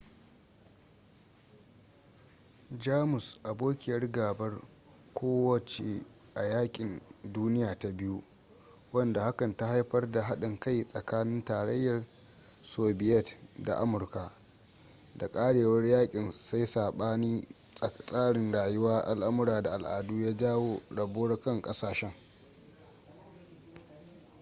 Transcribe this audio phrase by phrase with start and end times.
[2.79, 4.61] jamus abokiyar gabar
[5.13, 8.21] kowa ce a yakin duniya ta 2
[8.93, 12.03] wanda hakan ta haifar da haɗin kai tsakanin tarayyar
[12.61, 14.31] sobiyet da amurka
[15.17, 17.45] da ƙarewar yakin sai sabanin
[18.05, 22.13] tsarin rayuwa al'amura da al'adu ya jawo rabuwar kan ƙasashen